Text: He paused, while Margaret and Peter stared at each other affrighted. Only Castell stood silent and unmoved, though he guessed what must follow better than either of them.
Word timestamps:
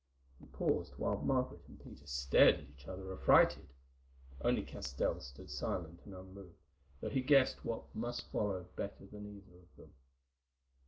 He 0.39 0.47
paused, 0.47 0.93
while 0.97 1.17
Margaret 1.21 1.61
and 1.67 1.79
Peter 1.79 2.07
stared 2.07 2.55
at 2.55 2.61
each 2.69 2.87
other 2.87 3.13
affrighted. 3.13 3.67
Only 4.43 4.63
Castell 4.63 5.19
stood 5.19 5.51
silent 5.51 6.01
and 6.05 6.15
unmoved, 6.15 6.57
though 7.01 7.09
he 7.09 7.21
guessed 7.21 7.63
what 7.63 7.83
must 7.93 8.31
follow 8.31 8.63
better 8.75 9.05
than 9.05 9.27
either 9.27 9.59
of 9.59 9.75
them. 9.77 9.93